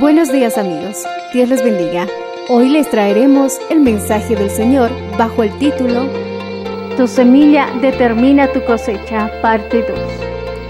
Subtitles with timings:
[0.00, 2.08] Buenos días amigos, Dios les bendiga.
[2.48, 6.10] Hoy les traeremos el mensaje del Señor bajo el título
[6.96, 9.98] Tu semilla determina tu cosecha, parte 2.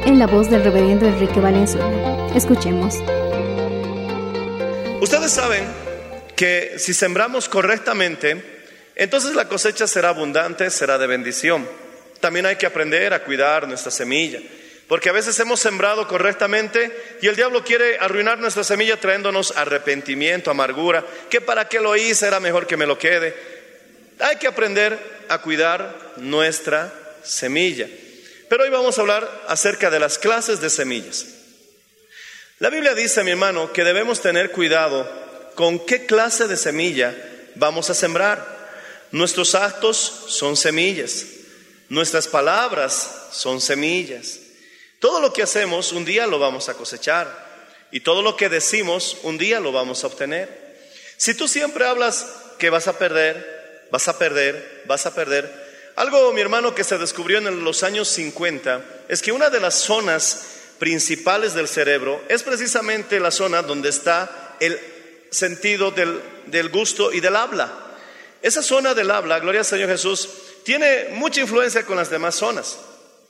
[0.06, 2.26] en la voz del reverendo Enrique Valenzuela.
[2.34, 2.96] Escuchemos.
[5.00, 5.62] Ustedes saben
[6.34, 8.64] que si sembramos correctamente,
[8.96, 11.68] entonces la cosecha será abundante, será de bendición.
[12.18, 14.40] También hay que aprender a cuidar nuestra semilla,
[14.90, 16.90] porque a veces hemos sembrado correctamente
[17.22, 22.26] y el diablo quiere arruinar nuestra semilla trayéndonos arrepentimiento, amargura, que para qué lo hice
[22.26, 23.32] era mejor que me lo quede.
[24.18, 27.86] Hay que aprender a cuidar nuestra semilla.
[28.48, 31.24] Pero hoy vamos a hablar acerca de las clases de semillas.
[32.58, 35.08] La Biblia dice, mi hermano, que debemos tener cuidado
[35.54, 37.14] con qué clase de semilla
[37.54, 38.44] vamos a sembrar.
[39.12, 41.26] Nuestros actos son semillas,
[41.88, 44.49] nuestras palabras son semillas.
[45.00, 47.50] Todo lo que hacemos un día lo vamos a cosechar
[47.90, 50.48] y todo lo que decimos un día lo vamos a obtener.
[51.16, 52.26] Si tú siempre hablas
[52.58, 56.96] que vas a perder, vas a perder, vas a perder, algo, mi hermano, que se
[56.96, 60.46] descubrió en los años 50 es que una de las zonas
[60.78, 64.78] principales del cerebro es precisamente la zona donde está el
[65.30, 67.70] sentido del, del gusto y del habla.
[68.40, 70.28] Esa zona del habla, gloria al Señor Jesús,
[70.64, 72.78] tiene mucha influencia con las demás zonas.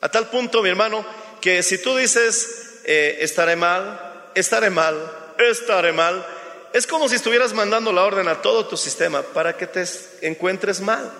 [0.00, 1.04] A tal punto, mi hermano,
[1.40, 4.96] que si tú dices, eh, estaré mal, estaré mal,
[5.38, 6.26] estaré mal,
[6.72, 9.84] es como si estuvieras mandando la orden a todo tu sistema para que te
[10.22, 11.10] encuentres mal.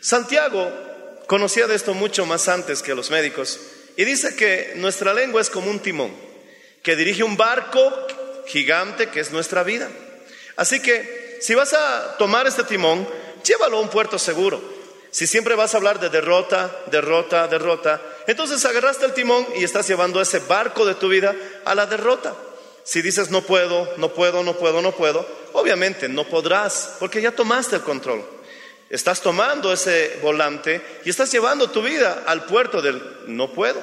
[0.00, 0.70] Santiago
[1.26, 3.58] conocía de esto mucho más antes que los médicos
[3.96, 6.14] y dice que nuestra lengua es como un timón
[6.82, 8.06] que dirige un barco
[8.46, 9.88] gigante que es nuestra vida.
[10.56, 13.08] Así que si vas a tomar este timón,
[13.44, 14.75] llévalo a un puerto seguro.
[15.16, 19.88] Si siempre vas a hablar de derrota, derrota, derrota, entonces agarraste el timón y estás
[19.88, 21.34] llevando ese barco de tu vida
[21.64, 22.34] a la derrota.
[22.84, 27.32] Si dices no puedo, no puedo, no puedo, no puedo, obviamente no podrás porque ya
[27.32, 28.26] tomaste el control.
[28.90, 33.80] Estás tomando ese volante y estás llevando tu vida al puerto del no puedo.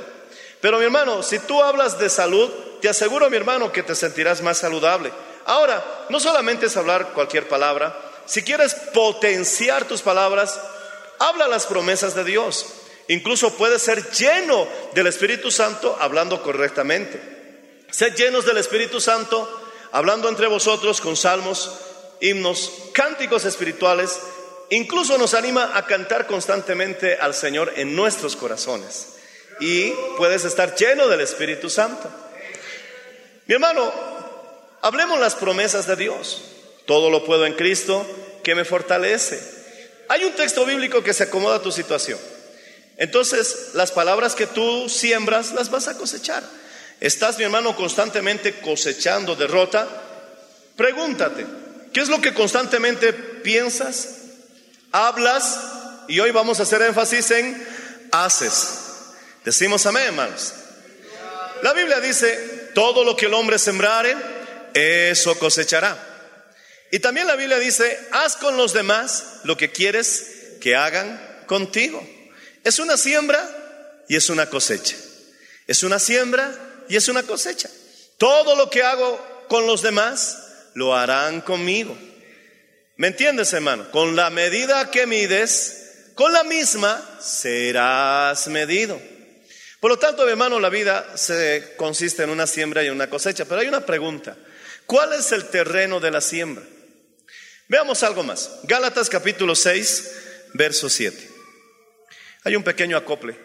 [0.62, 2.48] Pero mi hermano, si tú hablas de salud,
[2.80, 5.12] te aseguro mi hermano que te sentirás más saludable.
[5.46, 10.60] Ahora, no solamente es hablar cualquier palabra, si quieres potenciar tus palabras,
[11.28, 12.66] habla las promesas de Dios.
[13.07, 17.22] Incluso puedes ser lleno del Espíritu Santo hablando correctamente.
[17.91, 19.61] Sed llenos del Espíritu Santo
[19.91, 21.72] hablando entre vosotros con salmos,
[22.22, 24.19] himnos, cánticos espirituales.
[24.69, 29.09] Incluso nos anima a cantar constantemente al Señor en nuestros corazones.
[29.59, 32.09] Y puedes estar lleno del Espíritu Santo.
[33.45, 33.91] Mi hermano,
[34.81, 36.41] hablemos las promesas de Dios.
[36.85, 38.05] Todo lo puedo en Cristo
[38.44, 39.63] que me fortalece.
[40.09, 42.20] Hay un texto bíblico que se acomoda a tu situación.
[42.97, 46.44] Entonces, las palabras que tú siembras las vas a cosechar.
[47.00, 49.88] ¿Estás, mi hermano, constantemente cosechando derrota?
[50.76, 51.46] Pregúntate,
[51.91, 54.09] ¿qué es lo que constantemente piensas,
[54.91, 55.59] hablas?
[56.08, 57.67] Y hoy vamos a hacer énfasis en
[58.11, 58.79] haces.
[59.44, 60.53] Decimos amén, hermanos.
[61.61, 64.16] La Biblia dice, todo lo que el hombre sembrare,
[64.73, 66.13] eso cosechará.
[66.93, 72.07] Y también la Biblia dice, haz con los demás lo que quieres que hagan contigo.
[72.63, 74.95] Es una siembra y es una cosecha.
[75.66, 76.55] Es una siembra
[76.87, 77.67] y es una cosecha.
[78.19, 80.37] Todo lo que hago con los demás,
[80.75, 81.97] lo harán conmigo.
[82.97, 83.90] ¿Me entiendes, hermano?
[83.90, 89.01] Con la medida que mides, con la misma serás medido.
[89.79, 93.45] Por lo tanto, hermano, la vida se consiste en una siembra y una cosecha.
[93.45, 94.37] Pero hay una pregunta.
[94.85, 96.63] ¿Cuál es el terreno de la siembra?
[97.68, 98.60] Veamos algo más.
[98.64, 100.12] Gálatas capítulo 6,
[100.54, 101.30] verso 7.
[102.44, 103.38] Hay un pequeño acople.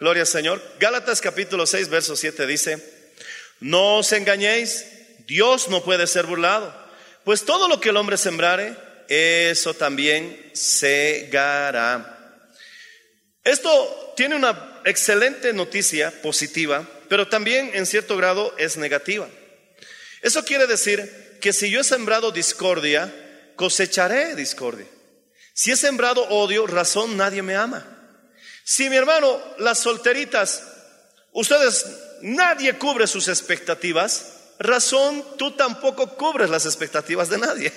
[0.00, 0.62] Gloria al Señor.
[0.78, 2.78] Gálatas capítulo 6, verso 7 dice,
[3.60, 4.84] no os engañéis,
[5.26, 6.74] Dios no puede ser burlado,
[7.24, 8.76] pues todo lo que el hombre sembrare,
[9.08, 12.12] eso también segará.
[13.44, 19.28] Esto tiene una excelente noticia positiva, pero también en cierto grado es negativa.
[20.22, 23.12] Eso quiere decir que si yo he sembrado discordia,
[23.56, 24.86] cosecharé discordia.
[25.54, 27.84] Si he sembrado odio, razón nadie me ama.
[28.62, 30.62] Si mi hermano, las solteritas,
[31.32, 31.86] ustedes,
[32.20, 37.72] nadie cubre sus expectativas, razón tú tampoco cubres las expectativas de nadie.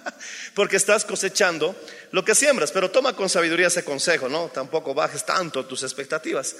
[0.54, 1.74] Porque estás cosechando
[2.12, 4.48] lo que siembras, pero toma con sabiduría ese consejo, ¿no?
[4.48, 6.56] Tampoco bajes tanto tus expectativas,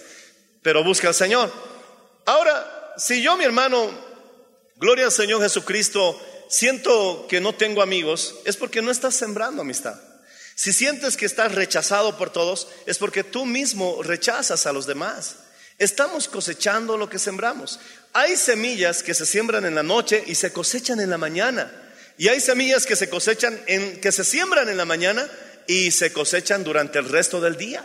[0.63, 1.53] pero busca al Señor.
[2.27, 3.91] Ahora, si yo, mi hermano,
[4.77, 9.99] gloria al Señor Jesucristo, siento que no tengo amigos, es porque no estás sembrando amistad.
[10.55, 15.37] Si sientes que estás rechazado por todos, es porque tú mismo rechazas a los demás.
[15.79, 17.81] Estamos cosechando lo que sembramos.
[18.13, 21.73] Hay semillas que se siembran en la noche y se cosechan en la mañana.
[22.19, 25.27] Y hay semillas que se cosechan en que se siembran en la mañana
[25.67, 27.83] y se cosechan durante el resto del día.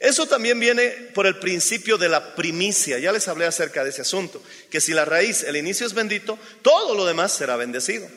[0.00, 2.98] Eso también viene por el principio de la primicia.
[2.98, 6.38] Ya les hablé acerca de ese asunto, que si la raíz, el inicio es bendito,
[6.62, 8.08] todo lo demás será bendecido.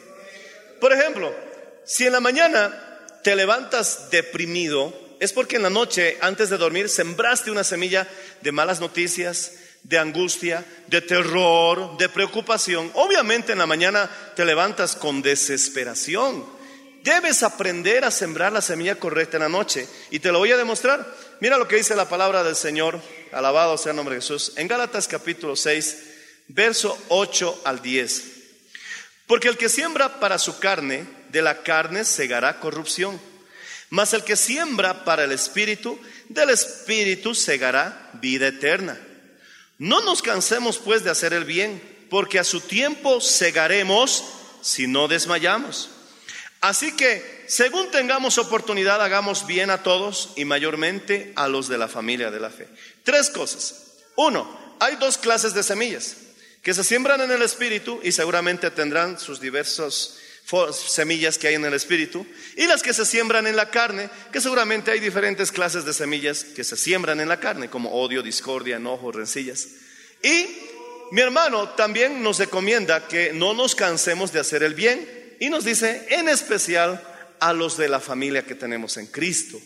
[0.80, 1.36] Por ejemplo,
[1.86, 6.88] si en la mañana te levantas deprimido, es porque en la noche, antes de dormir,
[6.88, 8.08] sembraste una semilla
[8.42, 9.52] de malas noticias,
[9.84, 12.92] de angustia, de terror, de preocupación.
[12.94, 16.46] Obviamente en la mañana te levantas con desesperación.
[17.04, 19.90] Debes aprender a sembrar la semilla correcta en la noche.
[20.10, 21.06] Y te lo voy a demostrar.
[21.42, 23.02] Mira lo que dice la palabra del Señor.
[23.34, 24.54] Alabado sea el nombre de Jesús.
[24.56, 25.98] En Gálatas capítulo 6,
[26.48, 28.24] verso 8 al 10.
[29.28, 33.20] Porque el que siembra para su carne, de la carne segará corrupción.
[33.90, 38.98] Mas el que siembra para el Espíritu, del Espíritu segará vida eterna.
[39.78, 44.24] No nos cansemos pues de hacer el bien, porque a su tiempo segaremos
[44.62, 45.90] si no desmayamos.
[46.64, 51.90] Así que, según tengamos oportunidad, hagamos bien a todos y mayormente a los de la
[51.90, 52.70] familia de la fe.
[53.04, 53.96] Tres cosas.
[54.16, 54.48] Uno,
[54.80, 56.16] hay dos clases de semillas
[56.62, 60.18] que se siembran en el Espíritu y seguramente tendrán sus diversos
[60.72, 62.26] semillas que hay en el espíritu
[62.56, 66.46] y las que se siembran en la carne, que seguramente hay diferentes clases de semillas
[66.46, 69.68] que se siembran en la carne, como odio, discordia, enojo, rencillas.
[70.22, 70.48] Y
[71.12, 75.66] mi hermano también nos recomienda que no nos cansemos de hacer el bien y nos
[75.66, 77.06] dice en especial
[77.42, 79.60] a los de la familia que tenemos en Cristo.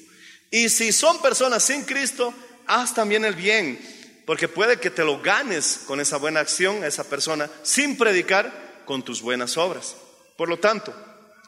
[0.50, 2.34] Y si son personas sin Cristo,
[2.66, 3.80] haz también el bien,
[4.26, 8.82] porque puede que te lo ganes con esa buena acción a esa persona sin predicar
[8.86, 9.96] con tus buenas obras.
[10.36, 10.96] Por lo tanto,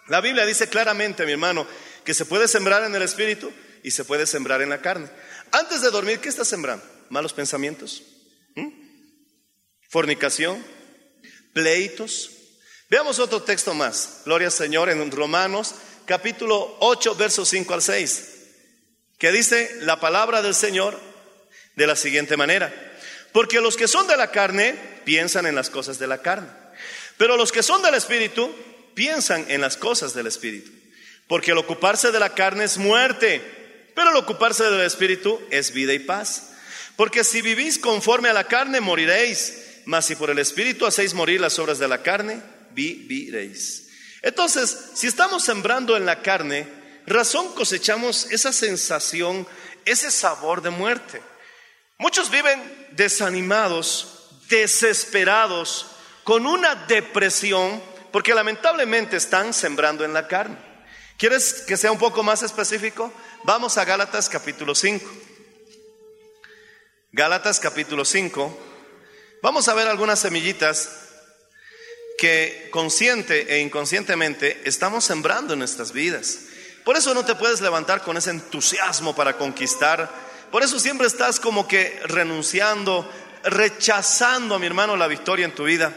[0.07, 1.65] la Biblia dice claramente, mi hermano,
[2.03, 3.51] que se puede sembrar en el espíritu
[3.81, 5.09] y se puede sembrar en la carne.
[5.51, 6.85] Antes de dormir, ¿qué estás sembrando?
[7.09, 8.03] ¿Malos pensamientos?
[8.53, 8.69] ¿Mm?
[9.89, 10.63] ¿Fornicación?
[11.51, 12.35] ¿Pleitos?
[12.89, 14.21] Veamos otro texto más.
[14.25, 15.75] Gloria al Señor en Romanos
[16.05, 18.29] capítulo 8, versos 5 al 6,
[19.19, 20.99] que dice la palabra del Señor
[21.75, 22.73] de la siguiente manera.
[23.31, 26.47] Porque los que son de la carne piensan en las cosas de la carne,
[27.17, 28.51] pero los que son del Espíritu
[28.95, 30.71] piensan en las cosas del Espíritu.
[31.27, 35.93] Porque el ocuparse de la carne es muerte, pero el ocuparse del Espíritu es vida
[35.93, 36.53] y paz.
[36.95, 41.39] Porque si vivís conforme a la carne, moriréis, mas si por el Espíritu hacéis morir
[41.39, 42.41] las obras de la carne,
[42.79, 43.89] viviréis.
[44.21, 46.67] Entonces, si estamos sembrando en la carne,
[47.05, 49.45] razón cosechamos esa sensación,
[49.85, 51.21] ese sabor de muerte.
[51.97, 55.87] Muchos viven desanimados, desesperados,
[56.23, 57.81] con una depresión
[58.11, 60.57] porque lamentablemente están sembrando en la carne.
[61.17, 63.11] ¿Quieres que sea un poco más específico?
[63.43, 65.05] Vamos a Gálatas capítulo 5.
[67.11, 68.57] Gálatas capítulo 5.
[69.41, 71.08] Vamos a ver algunas semillitas
[72.19, 76.39] que consciente e inconscientemente estamos sembrando en nuestras vidas.
[76.83, 80.11] Por eso no te puedes levantar con ese entusiasmo para conquistar.
[80.51, 83.09] Por eso siempre estás como que renunciando,
[83.43, 85.93] rechazando a mi hermano la victoria en tu vida.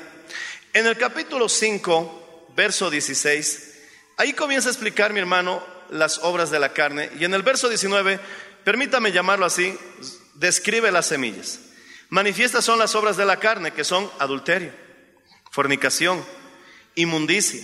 [0.73, 3.73] En el capítulo 5, verso 16,
[4.17, 7.69] ahí comienza a explicar mi hermano las obras de la carne y en el verso
[7.69, 8.21] 19,
[8.65, 9.77] permítame llamarlo así,
[10.35, 11.59] describe las semillas.
[12.11, 14.73] Manifiestas son las obras de la carne, que son adulterio,
[15.53, 16.25] fornicación,
[16.97, 17.63] inmundicia,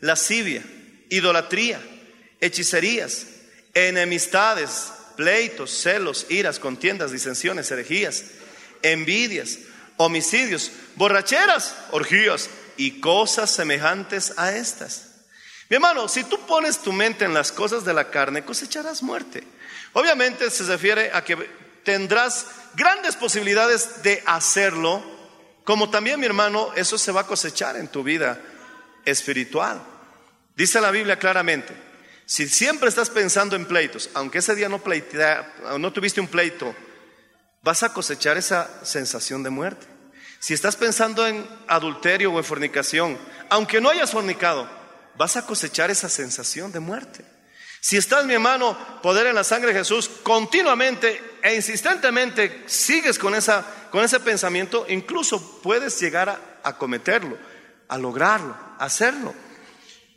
[0.00, 0.64] lascivia,
[1.10, 1.80] idolatría,
[2.40, 3.26] hechicerías,
[3.74, 8.24] enemistades, pleitos, celos, iras, contiendas, disensiones, herejías,
[8.82, 9.58] envidias,
[9.98, 15.08] homicidios, borracheras, orgías y cosas semejantes a estas.
[15.68, 19.44] Mi hermano, si tú pones tu mente en las cosas de la carne, cosecharás muerte.
[19.92, 21.36] Obviamente se refiere a que
[21.84, 25.04] tendrás grandes posibilidades de hacerlo,
[25.66, 28.40] como también, mi hermano, eso se va a cosechar en tu vida
[29.04, 29.82] espiritual.
[30.54, 31.74] Dice la Biblia claramente,
[32.24, 34.80] si siempre estás pensando en pleitos, aunque ese día no,
[35.78, 36.72] no tuviste un pleito,
[37.62, 39.88] vas a cosechar esa sensación de muerte.
[40.38, 43.18] Si estás pensando en adulterio o en fornicación,
[43.48, 44.70] aunque no hayas fornicado,
[45.16, 47.24] vas a cosechar esa sensación de muerte.
[47.80, 53.34] Si estás, mi hermano, poder en la sangre de Jesús, continuamente e insistentemente sigues con,
[53.34, 53.64] esa,
[53.96, 57.38] con ese pensamiento, incluso puedes llegar a, cometerlo,
[57.88, 59.32] a lograrlo, a hacerlo.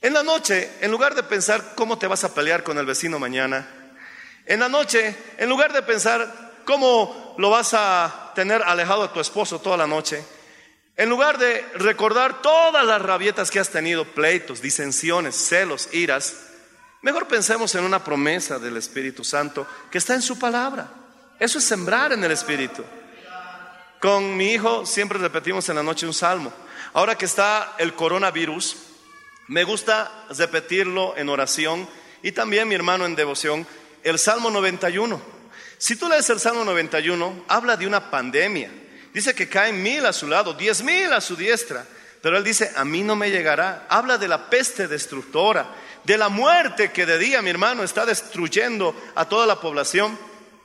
[0.02, 3.20] En la noche, en lugar de pensar cómo te vas a pelear con el vecino
[3.20, 3.96] mañana,
[4.46, 9.22] en la noche, en lugar de pensar cómo lo vas a tener alejado de tu
[9.22, 10.26] esposo toda la noche,
[10.98, 16.36] en lugar de recordar todas las rabietas que has tenido, pleitos, disensiones, celos, iras,
[17.02, 20.92] mejor pensemos en una promesa del Espíritu Santo que está en su palabra.
[21.40, 22.84] Eso es sembrar en el Espíritu.
[24.00, 26.54] Con mi hijo siempre repetimos en la noche un salmo.
[26.94, 28.78] Ahora que está el coronavirus,
[29.48, 31.88] me gusta repetirlo en oración
[32.24, 33.68] y también, mi hermano, en devoción,
[34.04, 35.22] el Salmo 91.
[35.78, 38.72] Si tú lees el Salmo 91, habla de una pandemia.
[39.14, 41.86] Dice que caen mil a su lado, diez mil a su diestra.
[42.22, 43.86] Pero él dice, a mí no me llegará.
[43.90, 45.76] Habla de la peste destructora,
[46.06, 50.18] de la muerte que de día, mi hermano, está destruyendo a toda la población.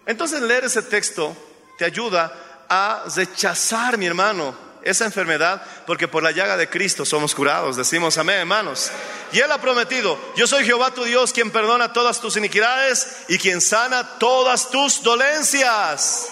[0.06, 1.36] Entonces leer ese texto
[1.78, 4.54] te ayuda a rechazar, mi hermano,
[4.84, 7.76] esa enfermedad, porque por la llaga de Cristo somos curados.
[7.76, 8.90] Decimos amén, hermanos.
[9.32, 13.38] Y Él ha prometido, yo soy Jehová tu Dios, quien perdona todas tus iniquidades y
[13.38, 16.28] quien sana todas tus dolencias.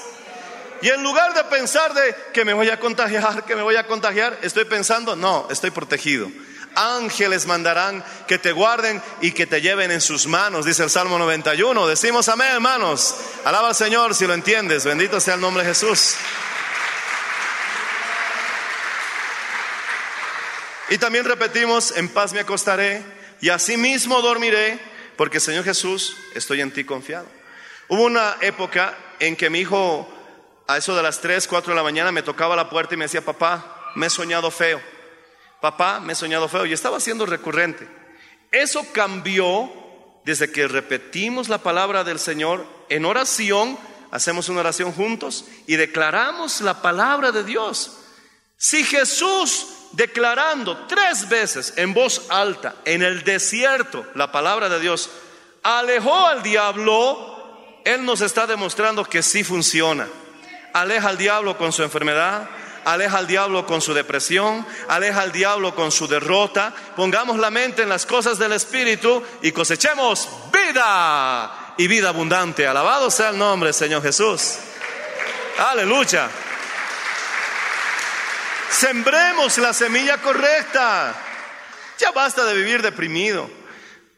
[0.82, 3.86] Y en lugar de pensar de que me voy a contagiar, que me voy a
[3.86, 6.28] contagiar, estoy pensando, no, estoy protegido.
[6.74, 11.18] Ángeles mandarán que te guarden y que te lleven en sus manos, dice el Salmo
[11.18, 11.86] 91.
[11.86, 13.16] Decimos amén, hermanos.
[13.44, 14.84] Alaba al Señor si lo entiendes.
[14.84, 16.16] Bendito sea el nombre de Jesús.
[20.92, 23.02] Y también repetimos, en paz me acostaré
[23.40, 24.78] y asimismo dormiré,
[25.16, 27.26] porque Señor Jesús, estoy en ti confiado.
[27.88, 30.06] Hubo una época en que mi hijo,
[30.66, 33.06] a eso de las 3, 4 de la mañana, me tocaba la puerta y me
[33.06, 34.82] decía, papá, me he soñado feo.
[35.62, 36.66] Papá, me he soñado feo.
[36.66, 37.88] Y estaba siendo recurrente.
[38.50, 39.70] Eso cambió
[40.24, 43.78] desde que repetimos la palabra del Señor en oración,
[44.10, 47.98] hacemos una oración juntos y declaramos la palabra de Dios.
[48.56, 55.10] Si Jesús declarando tres veces en voz alta en el desierto la palabra de Dios,
[55.62, 60.08] alejó al diablo, Él nos está demostrando que sí funciona.
[60.72, 62.48] Aleja al diablo con su enfermedad,
[62.84, 66.74] aleja al diablo con su depresión, aleja al diablo con su derrota.
[66.96, 72.66] Pongamos la mente en las cosas del Espíritu y cosechemos vida y vida abundante.
[72.66, 74.56] Alabado sea el nombre, Señor Jesús.
[75.58, 76.28] Aleluya.
[78.70, 81.14] Sembremos la semilla correcta.
[81.98, 83.48] Ya basta de vivir deprimido.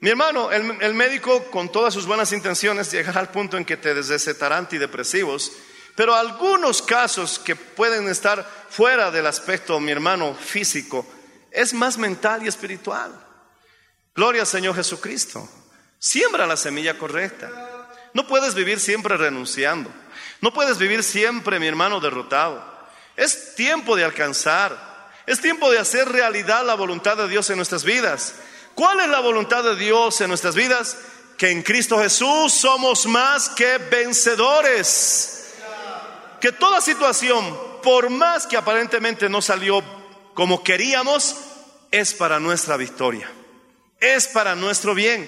[0.01, 3.95] Mi hermano, el, médico con todas sus buenas intenciones llegará al punto en que te
[3.95, 5.53] desrecetará antidepresivos,
[5.95, 11.07] pero algunos casos que pueden estar fuera del aspecto, mi hermano, físico,
[11.51, 13.13] es más mental y espiritual.
[14.15, 15.49] Gloria al Señor Jesucristo.
[15.99, 17.51] Siembra la semilla correcta.
[18.13, 19.91] No puedes vivir siempre renunciando.
[20.41, 22.65] No puedes vivir siempre, mi hermano, derrotado.
[23.17, 24.95] Es tiempo de alcanzar.
[25.27, 28.35] Es tiempo de hacer realidad la voluntad de Dios en nuestras vidas.
[28.75, 30.97] ¿Cuál es la voluntad de Dios en nuestras vidas?
[31.39, 35.44] Que en Cristo Jesús somos más que vencedores.
[36.45, 39.83] Que toda situación, por más que aparentemente no salió
[40.35, 41.37] como queríamos,
[41.91, 43.33] es para nuestra victoria.
[43.99, 45.27] Es para nuestro bien.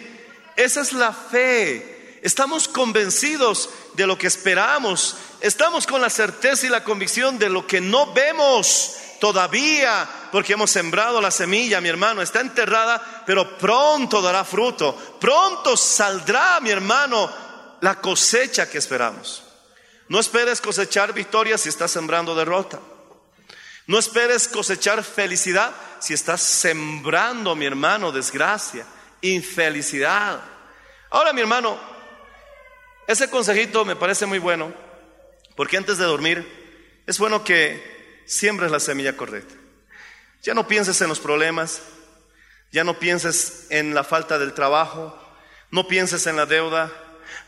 [0.56, 2.20] Esa es la fe.
[2.23, 5.16] Estamos convencidos de lo que esperamos.
[5.40, 10.70] Estamos con la certeza y la convicción de lo que no vemos todavía, porque hemos
[10.70, 14.94] sembrado la semilla, mi hermano, está enterrada, pero pronto dará fruto.
[15.18, 17.32] Pronto saldrá, mi hermano,
[17.80, 19.46] la cosecha que esperamos.
[20.08, 22.80] No esperes cosechar victoria si estás sembrando derrota.
[23.86, 28.86] No esperes cosechar felicidad si estás sembrando, mi hermano, desgracia,
[29.20, 30.40] infelicidad.
[31.10, 31.78] Ahora, mi hermano,
[33.06, 34.72] ese consejito me parece muy bueno,
[35.54, 39.54] porque antes de dormir es bueno que siembres la semilla correcta.
[40.42, 41.82] Ya no pienses en los problemas,
[42.72, 45.16] Ya no pienses en la falta del trabajo,
[45.70, 46.92] no pienses en la deuda,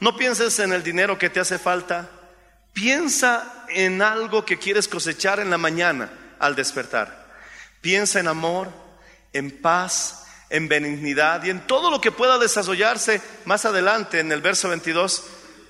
[0.01, 2.09] no pienses en el dinero que te hace falta.
[2.79, 7.27] Piensa en algo que quieres cosechar en la mañana al despertar.
[7.81, 8.69] Piensa en amor,
[9.33, 14.43] en paz, en benignidad y en todo lo que pueda desarrollarse más adelante en el
[14.43, 15.25] verso 22,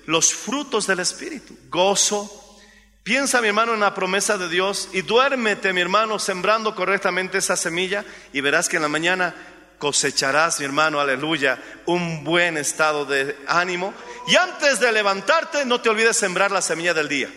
[0.05, 2.59] los frutos del Espíritu, gozo.
[3.01, 7.55] Piensa, mi hermano, en la promesa de Dios y duérmete, mi hermano, sembrando correctamente esa
[7.55, 9.33] semilla y verás que en la mañana
[9.79, 11.57] cosecharás, mi hermano, aleluya,
[11.87, 13.93] un buen estado de ánimo.
[14.27, 17.29] Y antes de levantarte, no te olvides sembrar la semilla del día.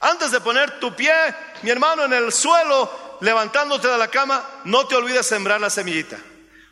[0.00, 1.12] Antes de poner tu pie,
[1.62, 6.18] mi hermano, en el suelo, levantándote de la cama, no te olvides sembrar la semillita.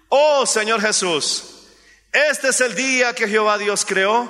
[0.09, 1.69] Oh Señor Jesús,
[2.13, 4.29] este es el día que Jehová Dios creó.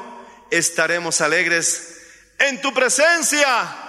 [0.50, 1.98] Estaremos alegres
[2.38, 3.79] en tu presencia.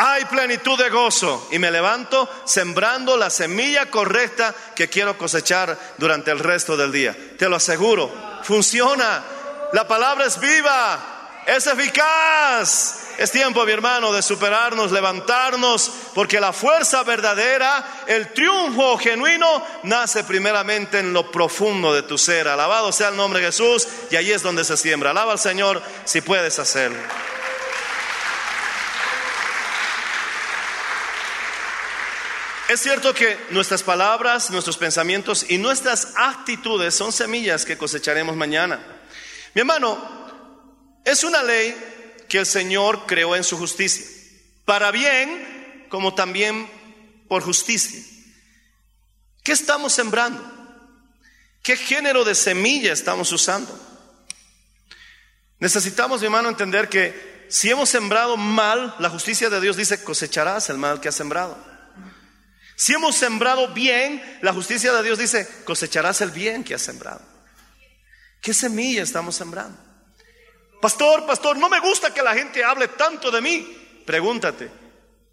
[0.00, 6.30] Hay plenitud de gozo y me levanto sembrando la semilla correcta que quiero cosechar durante
[6.30, 7.16] el resto del día.
[7.36, 8.12] Te lo aseguro,
[8.44, 9.24] funciona.
[9.72, 13.06] La palabra es viva, es eficaz.
[13.18, 20.22] Es tiempo, mi hermano, de superarnos, levantarnos, porque la fuerza verdadera, el triunfo genuino, nace
[20.22, 22.46] primeramente en lo profundo de tu ser.
[22.46, 25.10] Alabado sea el nombre de Jesús, y ahí es donde se siembra.
[25.10, 27.00] Alaba al Señor si puedes hacerlo.
[32.68, 38.78] Es cierto que nuestras palabras, nuestros pensamientos y nuestras actitudes son semillas que cosecharemos mañana.
[39.54, 39.96] Mi hermano,
[41.02, 41.74] es una ley
[42.28, 44.04] que el Señor creó en su justicia,
[44.66, 46.70] para bien como también
[47.26, 48.02] por justicia.
[49.42, 50.44] ¿Qué estamos sembrando?
[51.62, 53.80] ¿Qué género de semilla estamos usando?
[55.58, 60.68] Necesitamos, mi hermano, entender que si hemos sembrado mal, la justicia de Dios dice, cosecharás
[60.68, 61.77] el mal que has sembrado.
[62.78, 67.20] Si hemos sembrado bien, la justicia de Dios dice, cosecharás el bien que has sembrado.
[68.40, 69.76] ¿Qué semilla estamos sembrando?
[70.80, 74.02] Pastor, pastor, no me gusta que la gente hable tanto de mí.
[74.06, 74.70] Pregúntate,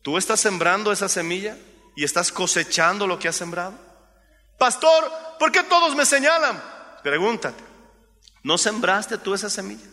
[0.02, 1.56] ¿tú estás sembrando esa semilla
[1.96, 3.78] y estás cosechando lo que has sembrado?
[4.58, 6.60] Pastor, ¿por qué todos me señalan?
[7.04, 7.64] Pregúntate,
[8.42, 9.86] ¿no sembraste tú esa semilla?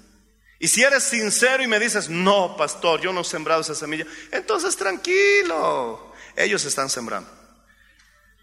[0.58, 4.06] Y si eres sincero y me dices, no, pastor, yo no he sembrado esa semilla,
[4.30, 7.41] entonces tranquilo, ellos están sembrando.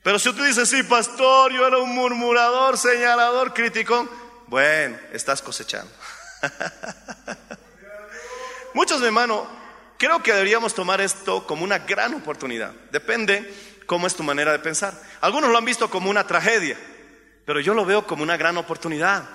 [0.03, 4.09] Pero si tú dices, sí, pastor, yo era un murmurador, señalador, criticón,
[4.47, 5.91] bueno, estás cosechando.
[8.73, 9.47] Muchos, mi hermano,
[9.97, 12.71] creo que deberíamos tomar esto como una gran oportunidad.
[12.91, 13.53] Depende
[13.85, 14.93] cómo es tu manera de pensar.
[15.21, 16.77] Algunos lo han visto como una tragedia,
[17.45, 19.27] pero yo lo veo como una gran oportunidad.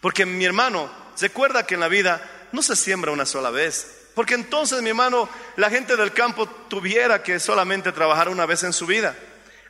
[0.00, 0.90] Porque mi hermano,
[1.20, 3.94] recuerda que en la vida no se siembra una sola vez.
[4.14, 8.72] Porque entonces, mi hermano, la gente del campo tuviera que solamente trabajar una vez en
[8.72, 9.14] su vida.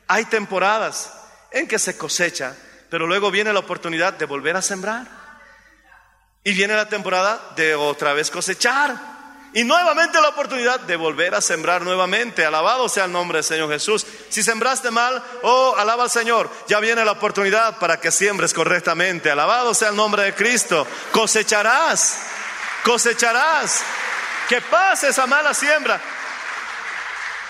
[0.09, 1.13] Hay temporadas
[1.51, 2.55] en que se cosecha,
[2.89, 5.05] pero luego viene la oportunidad de volver a sembrar.
[6.43, 8.95] Y viene la temporada de otra vez cosechar.
[9.53, 12.43] Y nuevamente la oportunidad de volver a sembrar nuevamente.
[12.43, 14.03] Alabado sea el nombre del Señor Jesús.
[14.29, 16.49] Si sembraste mal, oh, alaba al Señor.
[16.67, 19.29] Ya viene la oportunidad para que siembres correctamente.
[19.29, 20.87] Alabado sea el nombre de Cristo.
[21.11, 22.17] Cosecharás.
[22.83, 23.83] Cosecharás.
[24.47, 26.01] Que pase esa mala siembra.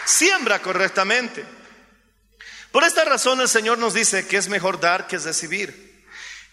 [0.03, 1.58] Siembra correctamente.
[2.71, 6.05] Por esta razón el Señor nos dice que es mejor dar que recibir.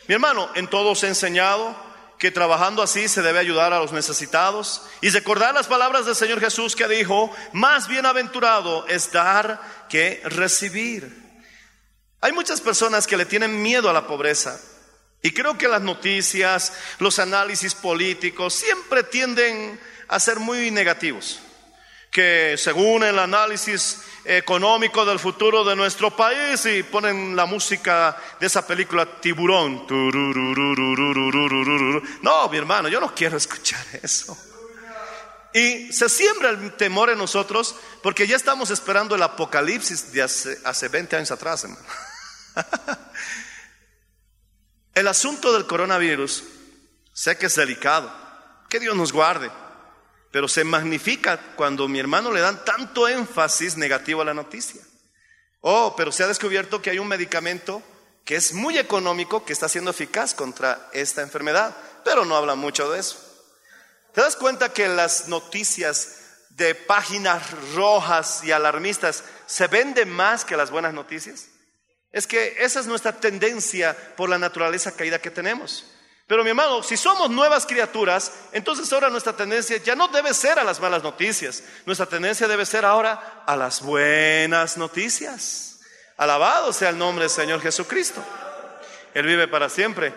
[0.09, 1.77] Mi hermano, en todo he enseñado
[2.19, 6.41] que trabajando así se debe ayudar a los necesitados y recordar las palabras del Señor
[6.41, 11.25] Jesús que dijo, más bienaventurado es dar que recibir.
[12.21, 14.59] Hay muchas personas que le tienen miedo a la pobreza
[15.23, 21.41] y creo que las noticias, los análisis políticos siempre tienden a ser muy negativos,
[22.17, 28.47] que según el análisis económico del futuro de nuestro país y ponen la música de
[28.47, 29.87] esa película Tiburón.
[32.23, 34.35] No, mi hermano, yo no quiero escuchar eso.
[35.53, 40.59] Y se siembra el temor en nosotros porque ya estamos esperando el apocalipsis de hace,
[40.65, 41.87] hace 20 años atrás, hermano.
[44.95, 46.45] El asunto del coronavirus,
[47.13, 48.11] sé que es delicado,
[48.71, 49.51] que Dios nos guarde
[50.37, 54.83] pero se magnifica cuando mi hermano le dan tanto énfasis negativo a la noticia.
[55.63, 57.83] Oh, pero se ha descubierto que hay un medicamento
[58.23, 62.91] que es muy económico que está siendo eficaz contra esta enfermedad, pero no habla mucho
[62.91, 63.17] de eso.
[64.13, 66.19] ¿Te das cuenta que las noticias
[66.51, 67.43] de páginas
[67.75, 71.47] rojas y alarmistas se venden más que las buenas noticias?
[72.13, 75.87] Es que esa es nuestra tendencia por la naturaleza caída que tenemos.
[76.27, 80.59] Pero mi hermano, si somos nuevas criaturas, entonces ahora nuestra tendencia ya no debe ser
[80.59, 85.81] a las malas noticias, nuestra tendencia debe ser ahora a las buenas noticias.
[86.17, 88.25] Alabado sea el nombre del Señor Jesucristo.
[89.15, 90.13] Él vive para siempre.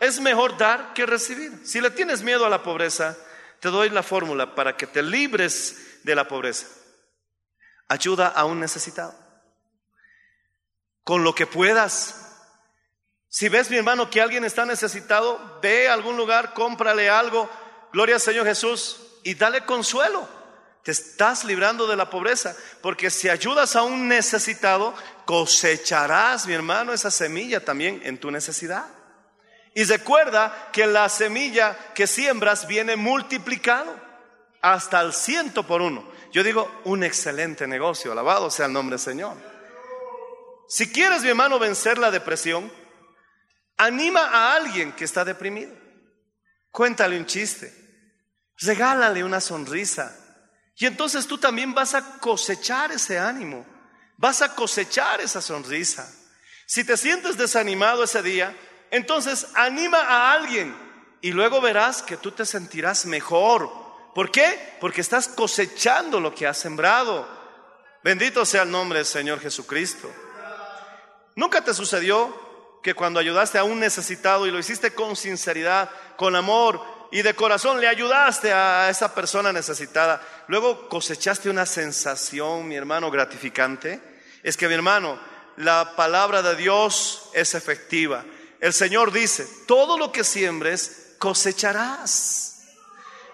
[0.00, 1.60] Es mejor dar que recibir.
[1.64, 3.16] Si le tienes miedo a la pobreza,
[3.60, 6.66] te doy la fórmula para que te libres de la pobreza.
[7.88, 9.14] Ayuda a un necesitado.
[11.04, 12.19] Con lo que puedas.
[13.32, 17.48] Si ves, mi hermano, que alguien está necesitado, ve a algún lugar, cómprale algo.
[17.92, 20.28] Gloria al Señor Jesús y dale consuelo.
[20.82, 24.94] Te estás librando de la pobreza, porque si ayudas a un necesitado,
[25.26, 28.86] cosecharás, mi hermano, esa semilla también en tu necesidad.
[29.74, 33.94] Y recuerda que la semilla que siembras viene multiplicado
[34.60, 36.04] hasta el ciento por uno.
[36.32, 39.36] Yo digo, un excelente negocio, alabado sea el nombre del Señor.
[40.66, 42.72] Si quieres, mi hermano, vencer la depresión,
[43.80, 45.72] anima a alguien que está deprimido.
[46.70, 47.72] Cuéntale un chiste,
[48.58, 50.14] regálale una sonrisa.
[50.76, 53.66] Y entonces tú también vas a cosechar ese ánimo,
[54.18, 56.10] vas a cosechar esa sonrisa.
[56.66, 58.54] Si te sientes desanimado ese día,
[58.90, 60.76] entonces anima a alguien
[61.22, 63.70] y luego verás que tú te sentirás mejor.
[64.14, 64.76] ¿Por qué?
[64.80, 67.26] Porque estás cosechando lo que has sembrado.
[68.04, 70.12] Bendito sea el nombre del Señor Jesucristo.
[71.34, 72.49] ¿Nunca te sucedió
[72.82, 77.34] que cuando ayudaste a un necesitado y lo hiciste con sinceridad, con amor y de
[77.34, 84.00] corazón, le ayudaste a esa persona necesitada, luego cosechaste una sensación, mi hermano, gratificante?
[84.42, 85.18] Es que mi hermano,
[85.56, 88.24] la palabra de Dios es efectiva.
[88.60, 92.62] El Señor dice, todo lo que siembres cosecharás.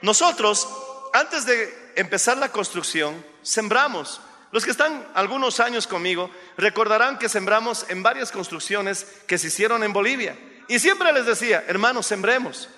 [0.02, 0.68] Nosotros,
[1.12, 4.20] antes de empezar la construcción, sembramos.
[4.56, 9.84] Los que están algunos años conmigo recordarán que sembramos en varias construcciones que se hicieron
[9.84, 10.34] en Bolivia.
[10.66, 12.70] Y siempre les decía, hermanos, sembremos.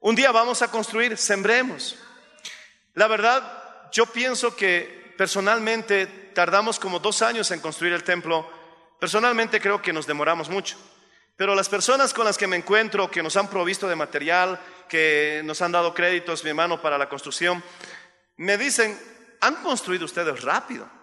[0.00, 1.98] Un día vamos a construir, sembremos.
[2.94, 8.50] La verdad, yo pienso que personalmente tardamos como dos años en construir el templo.
[8.98, 10.78] Personalmente creo que nos demoramos mucho.
[11.36, 15.42] Pero las personas con las que me encuentro, que nos han provisto de material, que
[15.44, 17.62] nos han dado créditos, mi hermano, para la construcción,
[18.38, 18.98] me dicen,
[19.42, 20.95] han construido ustedes rápido.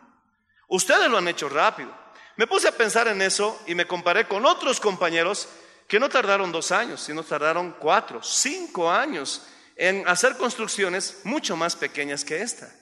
[0.74, 1.96] Ustedes lo han hecho rápido.
[2.36, 5.48] Me puse a pensar en eso y me comparé con otros compañeros
[5.88, 9.44] que no tardaron dos años, sino tardaron cuatro, cinco años
[9.76, 12.74] en hacer construcciones mucho más pequeñas que esta.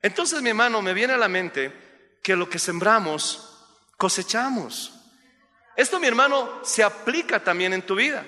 [0.00, 4.94] Entonces, mi hermano, me viene a la mente que lo que sembramos, cosechamos.
[5.76, 8.26] Esto, mi hermano, se aplica también en tu vida.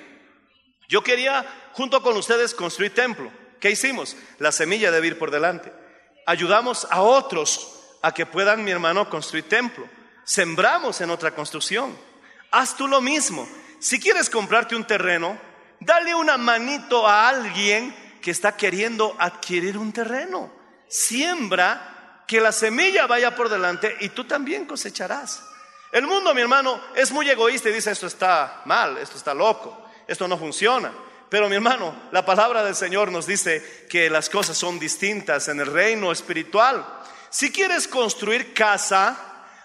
[0.91, 3.33] Yo quería, junto con ustedes, construir templo.
[3.61, 4.15] ¿Qué hicimos?
[4.39, 5.73] La semilla debe ir por delante.
[6.27, 9.89] Ayudamos a otros a que puedan, mi hermano, construir templo.
[10.25, 11.97] Sembramos en otra construcción.
[12.51, 13.49] Haz tú lo mismo.
[13.79, 15.39] Si quieres comprarte un terreno,
[15.81, 20.51] dale una manito a alguien que está queriendo adquirir un terreno.
[20.89, 25.43] Siembra que la semilla vaya por delante y tú también cosecharás.
[25.93, 29.89] El mundo, mi hermano, es muy egoísta y dice esto está mal, esto está loco,
[30.07, 30.93] esto no funciona.
[31.31, 35.61] Pero mi hermano, la palabra del Señor nos dice que las cosas son distintas en
[35.61, 36.87] el reino espiritual.
[37.31, 39.17] Si quieres construir casa,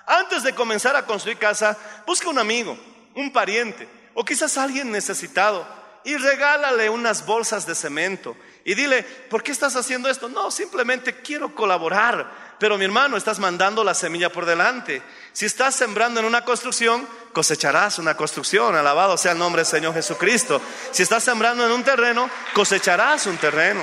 [0.06, 2.78] antes de comenzar a construir casa, busca un amigo,
[3.16, 5.66] un pariente o quizás alguien necesitado
[6.04, 10.30] y regálale unas bolsas de cemento y dile, ¿por qué estás haciendo esto?
[10.30, 12.56] No, simplemente quiero colaborar.
[12.60, 15.02] Pero mi hermano, estás mandando la semilla por delante.
[15.34, 18.74] Si estás sembrando en una construcción, cosecharás una construcción.
[18.74, 20.62] Alabado sea el nombre del Señor Jesucristo.
[20.92, 23.82] Si estás sembrando en un terreno, cosecharás un terreno.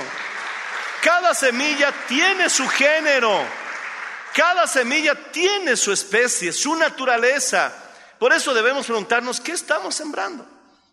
[1.03, 3.45] Cada semilla tiene su género.
[4.33, 7.73] Cada semilla tiene su especie, su naturaleza.
[8.17, 10.47] Por eso debemos preguntarnos, ¿qué estamos sembrando?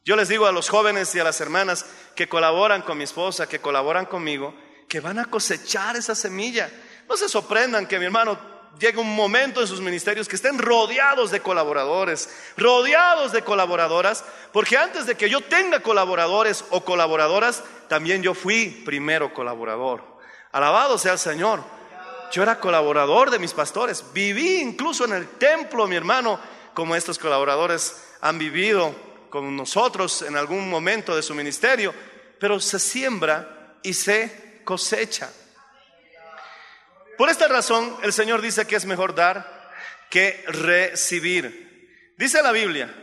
[0.05, 3.49] Yo les digo a los jóvenes y a las hermanas que colaboran con mi esposa,
[3.49, 4.55] que colaboran conmigo,
[4.89, 6.71] que van a cosechar esa semilla.
[7.09, 8.39] No se sorprendan que mi hermano
[8.79, 14.77] llegue un momento en sus ministerios que estén rodeados de colaboradores, rodeados de colaboradoras, porque
[14.77, 20.03] antes de que yo tenga colaboradores o colaboradoras, también yo fui primero colaborador.
[20.53, 21.78] Alabado sea el Señor.
[22.31, 26.39] Yo era colaborador de mis pastores, viví incluso en el templo, mi hermano,
[26.75, 28.95] como estos colaboradores han vivido
[29.31, 31.95] con nosotros en algún momento de su ministerio,
[32.39, 35.31] pero se siembra y se cosecha.
[37.17, 39.73] Por esta razón, el Señor dice que es mejor dar
[40.11, 42.15] que recibir.
[42.17, 42.95] Dice la Biblia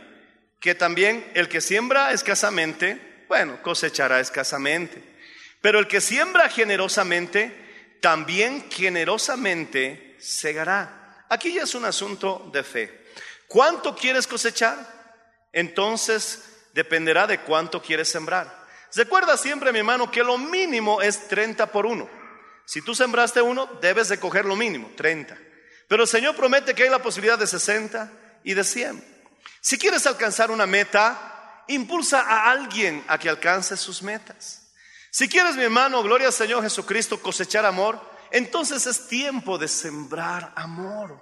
[0.60, 5.02] que también el que siembra escasamente, bueno, cosechará escasamente.
[5.60, 7.54] Pero el que siembra generosamente,
[8.06, 11.24] también generosamente segará.
[11.28, 13.08] Aquí ya es un asunto de fe.
[13.48, 14.94] ¿Cuánto quieres cosechar?
[15.52, 18.64] entonces dependerá de cuánto quieres sembrar.
[18.94, 22.08] Recuerda siempre, mi hermano, que lo mínimo es 30 por uno.
[22.64, 25.36] Si tú sembraste uno, debes de coger lo mínimo, 30.
[25.88, 28.12] Pero el Señor promete que hay la posibilidad de 60
[28.44, 29.04] y de 100.
[29.60, 34.65] Si quieres alcanzar una meta, impulsa a alguien a que alcance sus metas.
[35.16, 37.98] Si quieres, mi hermano, gloria al Señor Jesucristo, cosechar amor,
[38.30, 41.18] entonces es tiempo de sembrar amor.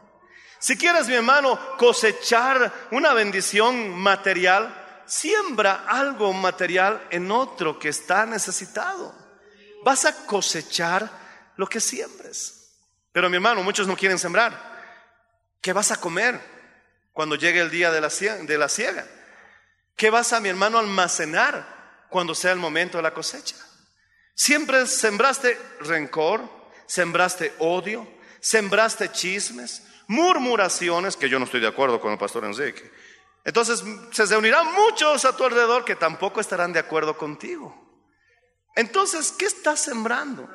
[0.59, 8.27] Si quieres, mi hermano, cosechar una bendición material, siembra algo material en otro que está
[8.27, 9.15] necesitado.
[9.85, 11.09] Vas a cosechar
[11.57, 12.73] lo que siembres.
[13.13, 14.61] Pero mi hermano, muchos no quieren sembrar.
[15.61, 16.41] ¿Qué vas a comer
[17.13, 19.07] cuando llegue el día de la, de siega?
[19.95, 23.64] ¿Qué vas a, mi hermano, almacenar cuando sea el momento de la cosecha?
[24.35, 26.43] Siempre sembraste rencor,
[26.87, 28.07] sembraste odio,
[28.41, 32.91] sembraste chismes, murmuraciones, que yo no estoy de acuerdo con el pastor Enrique.
[33.45, 37.81] Entonces se reunirán muchos a tu alrededor que tampoco estarán de acuerdo contigo.
[38.75, 40.49] Entonces, ¿qué estás sembrando?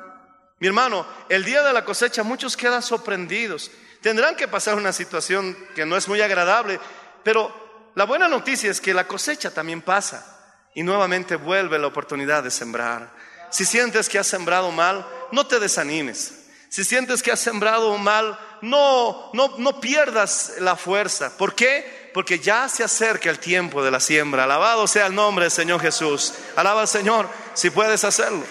[0.58, 3.70] Mi hermano, el día de la cosecha muchos quedan sorprendidos.
[4.02, 6.78] Tendrán que pasar una situación que no es muy agradable,
[7.22, 12.42] pero la buena noticia es que la cosecha también pasa y nuevamente vuelve la oportunidad
[12.42, 13.10] de sembrar.
[13.50, 16.34] Si sientes que has sembrado mal, no te desanimes.
[16.68, 21.36] Si sientes que has sembrado mal, no, no, no pierdas la fuerza.
[21.36, 22.10] ¿Por qué?
[22.14, 24.44] Porque ya se acerca el tiempo de la siembra.
[24.44, 26.32] Alabado sea el nombre del Señor Jesús.
[26.54, 28.44] Alaba al Señor si puedes hacerlo.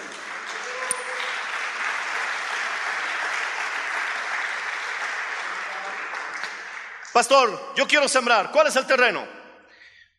[7.12, 8.50] Pastor, yo quiero sembrar.
[8.52, 9.39] ¿Cuál es el terreno?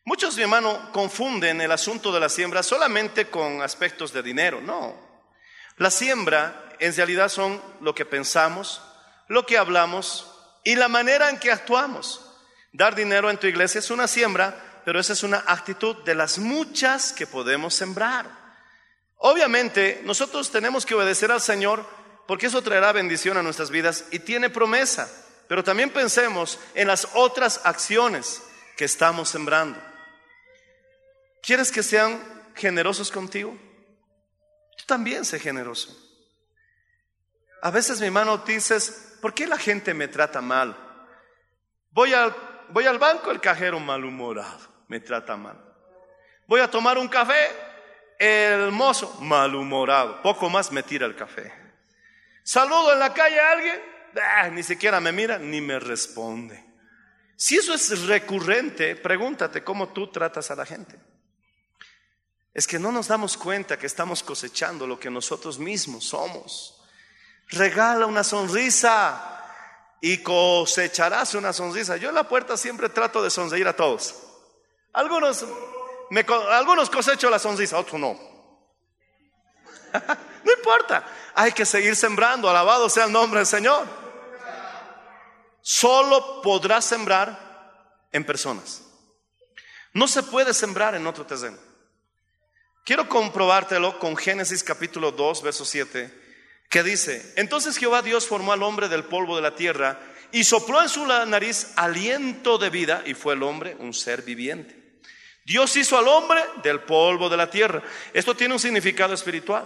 [0.04, 4.60] Muchos, mi hermano, confunden el asunto de la siembra solamente con aspectos de dinero.
[4.60, 4.94] No.
[5.76, 8.82] La siembra en realidad son lo que pensamos,
[9.28, 10.28] lo que hablamos
[10.64, 12.20] y la manera en que actuamos.
[12.72, 16.38] Dar dinero en tu iglesia es una siembra, pero esa es una actitud de las
[16.38, 18.26] muchas que podemos sembrar.
[19.18, 21.86] Obviamente, nosotros tenemos que obedecer al Señor
[22.26, 25.08] porque eso traerá bendición a nuestras vidas y tiene promesa.
[25.46, 28.42] Pero también pensemos en las otras acciones
[28.76, 29.91] que estamos sembrando.
[31.42, 32.22] ¿Quieres que sean
[32.54, 33.58] generosos contigo?
[34.78, 35.96] Tú también sé generoso.
[37.60, 40.76] A veces mi hermano dices, ¿por qué la gente me trata mal?
[41.90, 42.34] Voy al,
[42.70, 45.58] voy al banco, el cajero malhumorado me trata mal.
[46.46, 47.50] Voy a tomar un café,
[48.18, 51.52] el mozo malhumorado, poco más me tira el café.
[52.42, 56.62] Saludo en la calle a alguien, Ah, ni siquiera me mira ni me responde.
[57.36, 60.98] Si eso es recurrente, pregúntate cómo tú tratas a la gente.
[62.54, 66.80] Es que no nos damos cuenta que estamos cosechando lo que nosotros mismos somos.
[67.48, 69.44] Regala una sonrisa
[70.00, 71.96] y cosecharás una sonrisa.
[71.96, 74.14] Yo en la puerta siempre trato de sonreír a todos.
[74.92, 75.44] Algunos,
[76.10, 78.18] me, algunos cosecho la sonrisa, otros no.
[80.44, 82.48] no importa, hay que seguir sembrando.
[82.48, 84.02] Alabado sea el nombre del Señor
[85.62, 88.82] solo podrás sembrar en personas.
[89.94, 91.58] No se puede sembrar en otro terreno.
[92.84, 96.10] Quiero comprobártelo con Génesis capítulo 2, verso 7,
[96.68, 100.00] que dice, entonces Jehová Dios formó al hombre del polvo de la tierra
[100.32, 104.76] y sopló en su nariz aliento de vida y fue el hombre un ser viviente.
[105.44, 107.84] Dios hizo al hombre del polvo de la tierra.
[108.12, 109.64] Esto tiene un significado espiritual.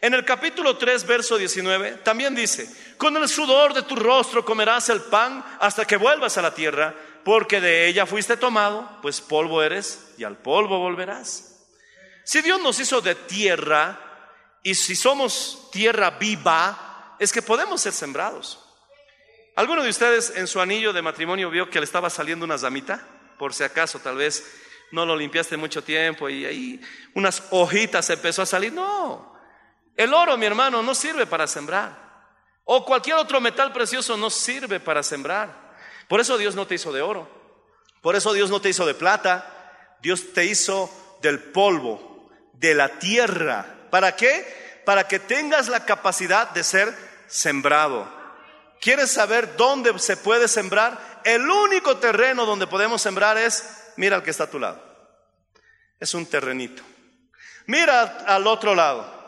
[0.00, 4.88] En el capítulo 3, verso 19, también dice, con el sudor de tu rostro comerás
[4.88, 9.62] el pan hasta que vuelvas a la tierra, porque de ella fuiste tomado, pues polvo
[9.62, 11.51] eres y al polvo volverás.
[12.24, 13.98] Si Dios nos hizo de tierra
[14.62, 18.60] y si somos tierra viva, es que podemos ser sembrados.
[19.56, 23.06] ¿Alguno de ustedes en su anillo de matrimonio vio que le estaba saliendo una zamita?
[23.38, 24.44] Por si acaso, tal vez
[24.92, 26.80] no lo limpiaste mucho tiempo y ahí
[27.14, 28.72] unas hojitas empezó a salir.
[28.72, 29.34] No,
[29.96, 32.00] el oro, mi hermano, no sirve para sembrar.
[32.64, 35.74] O cualquier otro metal precioso no sirve para sembrar.
[36.08, 37.28] Por eso Dios no te hizo de oro.
[38.00, 39.98] Por eso Dios no te hizo de plata.
[40.00, 40.90] Dios te hizo
[41.22, 42.11] del polvo,
[42.52, 43.66] de la tierra.
[43.90, 44.82] ¿Para qué?
[44.84, 46.94] Para que tengas la capacidad de ser
[47.28, 48.08] sembrado.
[48.80, 51.20] ¿Quieres saber dónde se puede sembrar?
[51.24, 53.64] El único terreno donde podemos sembrar es,
[53.96, 54.82] mira al que está a tu lado.
[56.00, 56.82] Es un terrenito.
[57.66, 59.22] Mira al otro lado.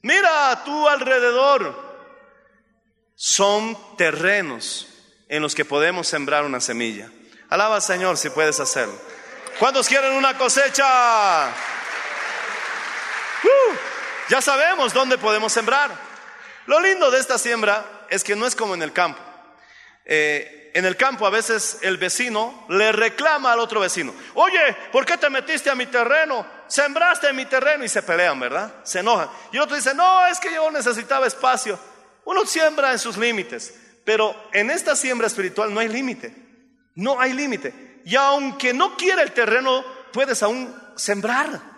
[0.00, 1.92] Mira a tu alrededor.
[3.14, 4.88] Son terrenos
[5.28, 7.10] en los que podemos sembrar una semilla.
[7.50, 8.98] Alaba al Señor si puedes hacerlo.
[9.58, 11.52] ¿Cuántos quieren una cosecha?
[13.44, 13.74] Uh,
[14.28, 15.90] ya sabemos dónde podemos sembrar.
[16.66, 19.20] Lo lindo de esta siembra es que no es como en el campo.
[20.04, 25.04] Eh, en el campo a veces el vecino le reclama al otro vecino, oye, ¿por
[25.04, 26.46] qué te metiste a mi terreno?
[26.66, 28.72] Sembraste en mi terreno y se pelean, ¿verdad?
[28.82, 29.28] Se enojan.
[29.52, 31.78] Y otro dice, no, es que yo necesitaba espacio.
[32.24, 33.74] Uno siembra en sus límites,
[34.04, 36.34] pero en esta siembra espiritual no hay límite.
[36.94, 38.00] No hay límite.
[38.04, 41.71] y aunque no quiera el terreno, puedes aún sembrar.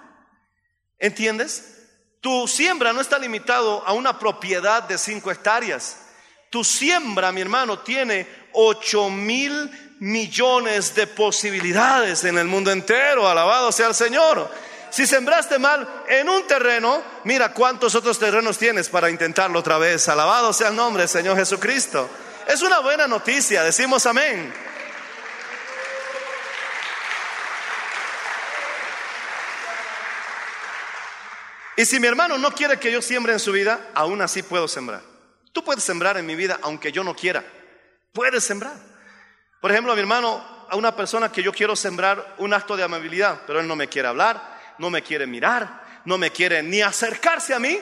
[0.99, 1.75] ¿Entiendes?
[2.21, 5.99] Tu siembra no está limitado a una propiedad de 5 hectáreas.
[6.51, 13.29] Tu siembra, mi hermano, tiene 8 mil millones de posibilidades en el mundo entero.
[13.29, 14.51] Alabado sea el Señor.
[14.91, 20.09] Si sembraste mal en un terreno, mira cuántos otros terrenos tienes para intentarlo otra vez.
[20.09, 22.09] Alabado sea el nombre del Señor Jesucristo.
[22.47, 24.55] Es una buena noticia, decimos amén.
[31.77, 34.69] Y si mi hermano no quiere que yo siembre en su vida, aún así puedo
[34.69, 35.03] sembrar.
[35.53, 37.45] Tú puedes sembrar en mi vida aunque yo no quiera.
[38.13, 38.77] Puedes sembrar.
[39.61, 42.83] Por ejemplo, a mi hermano, a una persona que yo quiero sembrar un acto de
[42.83, 46.83] amabilidad, pero él no me quiere hablar, no me quiere mirar, no me quiere ni
[46.83, 47.79] acercarse a mí.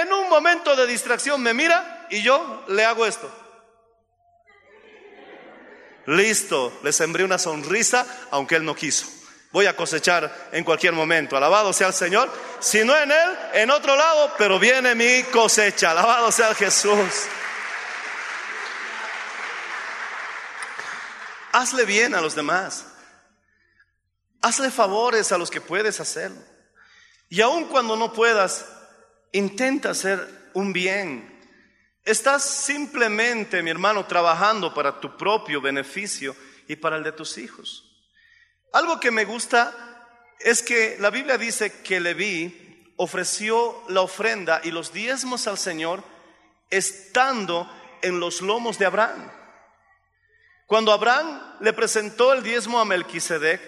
[0.00, 3.30] En un momento de distracción me mira y yo le hago esto.
[6.06, 9.06] Listo, le sembré una sonrisa aunque él no quiso.
[9.54, 11.36] Voy a cosechar en cualquier momento.
[11.36, 12.28] Alabado sea el Señor.
[12.58, 15.92] Si no en Él, en otro lado, pero viene mi cosecha.
[15.92, 17.28] Alabado sea Jesús.
[21.52, 22.84] Hazle bien a los demás.
[24.42, 26.42] Hazle favores a los que puedes hacerlo.
[27.28, 28.66] Y aun cuando no puedas,
[29.30, 31.30] intenta hacer un bien.
[32.04, 36.34] Estás simplemente, mi hermano, trabajando para tu propio beneficio
[36.66, 37.93] y para el de tus hijos.
[38.74, 39.72] Algo que me gusta
[40.40, 46.02] es que la Biblia dice que Leví ofreció la ofrenda y los diezmos al Señor
[46.70, 47.70] estando
[48.02, 49.30] en los lomos de Abraham.
[50.66, 53.60] Cuando Abraham le presentó el diezmo a Melquisedec,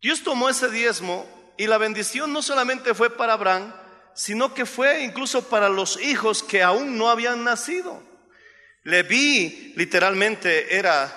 [0.00, 1.26] Dios tomó ese diezmo
[1.58, 3.74] y la bendición no solamente fue para Abraham,
[4.14, 8.00] sino que fue incluso para los hijos que aún no habían nacido.
[8.84, 11.12] Leví literalmente era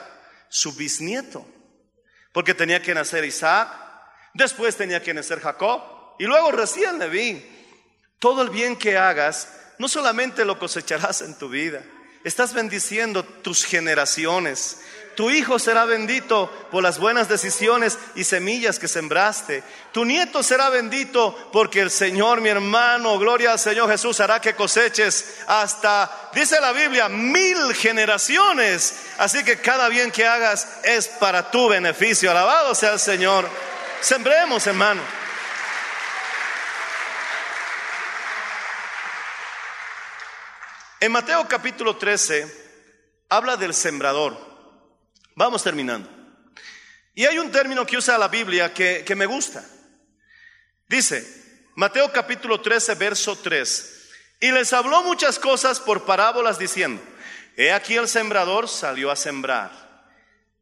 [0.50, 1.53] su bisnieto
[2.34, 3.70] porque tenía que nacer Isaac,
[4.34, 5.82] después tenía que nacer Jacob
[6.20, 7.50] y luego recién Leví.
[8.20, 11.84] Todo el bien que hagas, no solamente lo cosecharás en tu vida,
[12.24, 14.82] estás bendiciendo tus generaciones.
[15.16, 19.64] Tu hijo será bendito por las buenas decisiones y semillas que sembraste.
[19.92, 24.56] Tu nieto será bendito porque el Señor, mi hermano, gloria al Señor Jesús, hará que
[24.56, 28.96] coseches hasta, dice la Biblia, mil generaciones.
[29.18, 32.32] Así que cada bien que hagas es para tu beneficio.
[32.32, 33.48] Alabado sea el Señor.
[34.02, 35.02] Sembremos, hermano.
[41.00, 42.64] En Mateo capítulo 13
[43.28, 44.53] habla del sembrador.
[45.36, 46.10] Vamos terminando.
[47.16, 49.64] Y hay un término que usa la Biblia que, que me gusta.
[50.88, 51.26] Dice,
[51.76, 54.10] Mateo capítulo 13, verso 3.
[54.42, 57.02] Y les habló muchas cosas por parábolas diciendo,
[57.56, 59.72] he aquí el sembrador salió a sembrar.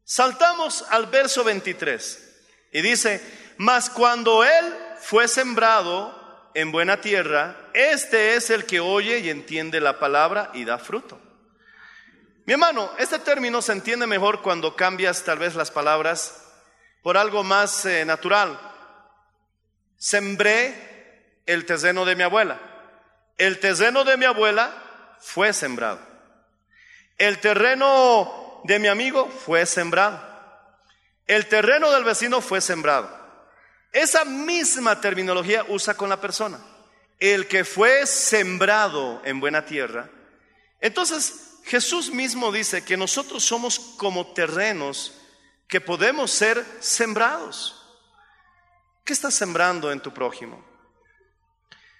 [0.04, 2.18] Saltamos al verso 23
[2.72, 3.20] y dice,
[3.56, 9.80] mas cuando él fue sembrado en buena tierra, este es el que oye y entiende
[9.80, 11.20] la palabra y da fruto.
[12.52, 16.44] Mi hermano, este término se entiende mejor cuando cambias tal vez las palabras
[17.00, 18.60] por algo más eh, natural.
[19.96, 22.60] Sembré el terreno de mi abuela.
[23.38, 24.70] El terreno de mi abuela
[25.18, 25.98] fue sembrado.
[27.16, 30.22] El terreno de mi amigo fue sembrado.
[31.26, 33.08] El terreno del vecino fue sembrado.
[33.92, 36.60] Esa misma terminología usa con la persona.
[37.18, 40.10] El que fue sembrado en buena tierra.
[40.82, 45.12] Entonces, Jesús mismo dice que nosotros somos como terrenos
[45.68, 47.78] que podemos ser sembrados.
[49.04, 50.64] ¿Qué estás sembrando en tu prójimo?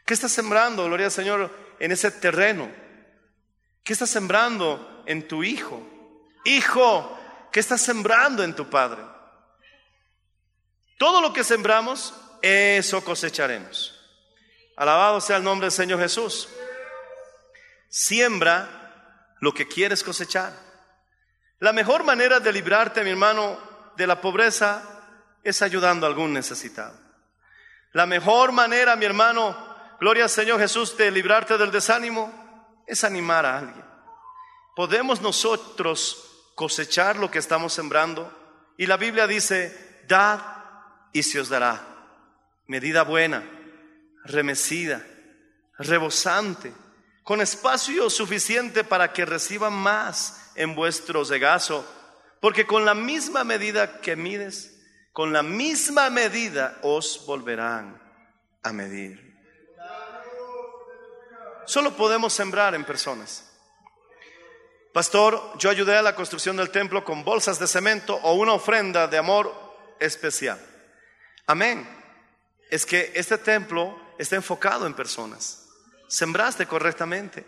[0.04, 2.70] ¿Qué estás sembrando, gloria al Señor, en ese terreno?
[3.84, 5.82] ¿Qué estás sembrando en tu hijo?
[6.44, 7.18] Hijo,
[7.50, 9.02] ¿qué estás sembrando en tu padre?
[10.98, 13.98] Todo lo que sembramos, eso cosecharemos.
[14.76, 16.48] Alabado sea el nombre del Señor Jesús.
[17.88, 18.81] Siembra
[19.42, 20.52] lo que quieres cosechar.
[21.58, 23.58] La mejor manera de librarte, mi hermano,
[23.96, 24.84] de la pobreza
[25.42, 26.96] es ayudando a algún necesitado.
[27.92, 29.56] La mejor manera, mi hermano,
[29.98, 33.84] gloria al Señor Jesús, de librarte del desánimo es animar a alguien.
[34.76, 38.32] Podemos nosotros cosechar lo que estamos sembrando
[38.78, 40.40] y la Biblia dice, dad
[41.12, 41.84] y se os dará.
[42.68, 43.42] Medida buena,
[44.24, 45.04] remecida,
[45.78, 46.72] rebosante,
[47.22, 51.86] con espacio suficiente para que reciban más en vuestro regazo,
[52.40, 54.80] porque con la misma medida que mides,
[55.12, 58.00] con la misma medida os volverán
[58.62, 59.32] a medir.
[61.66, 63.48] Solo podemos sembrar en personas.
[64.92, 69.06] Pastor, yo ayudé a la construcción del templo con bolsas de cemento o una ofrenda
[69.06, 69.54] de amor
[69.98, 70.60] especial.
[71.46, 71.88] Amén.
[72.70, 75.61] Es que este templo está enfocado en personas.
[76.12, 77.42] Sembraste correctamente.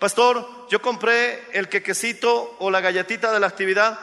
[0.00, 4.00] Pastor, yo compré el quequecito o la galletita de la actividad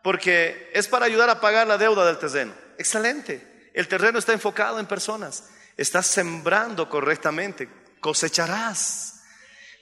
[0.00, 2.54] porque es para ayudar a pagar la deuda del terreno.
[2.78, 3.70] Excelente.
[3.74, 5.50] El terreno está enfocado en personas.
[5.76, 7.68] Estás sembrando correctamente.
[7.98, 9.24] Cosecharás.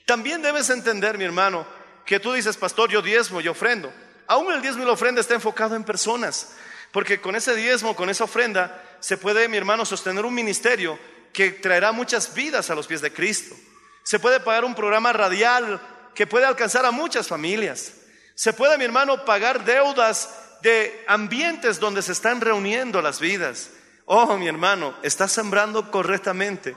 [0.07, 1.67] También debes entender, mi hermano,
[2.03, 3.93] que tú dices, pastor, yo diezmo, yo ofrendo.
[4.25, 6.55] Aún el diezmo y la ofrenda está enfocado en personas.
[6.91, 10.97] Porque con ese diezmo, con esa ofrenda, se puede, mi hermano, sostener un ministerio
[11.33, 13.55] que traerá muchas vidas a los pies de Cristo.
[14.03, 15.79] Se puede pagar un programa radial
[16.13, 17.93] que puede alcanzar a muchas familias.
[18.35, 20.29] Se puede, mi hermano, pagar deudas
[20.61, 23.69] de ambientes donde se están reuniendo las vidas.
[24.05, 26.75] Oh, mi hermano, estás sembrando correctamente,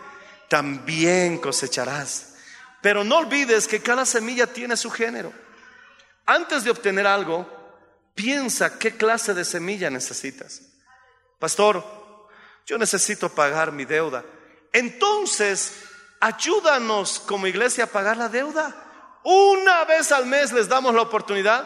[0.49, 2.35] también cosecharás.
[2.81, 5.33] Pero no olvides que cada semilla tiene su género.
[6.27, 7.49] Antes de obtener algo,
[8.15, 10.63] piensa qué clase de semilla necesitas.
[11.39, 11.85] Pastor,
[12.67, 14.25] yo necesito pagar mi deuda.
[14.75, 15.85] Entonces,
[16.19, 18.75] ayúdanos como iglesia a pagar la deuda.
[19.23, 21.65] Una vez al mes les damos la oportunidad